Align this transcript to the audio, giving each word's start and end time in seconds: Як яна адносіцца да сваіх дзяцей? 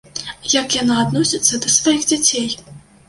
Як 0.61 0.77
яна 0.77 0.95
адносіцца 1.03 1.61
да 1.67 1.75
сваіх 1.77 2.11
дзяцей? 2.13 2.49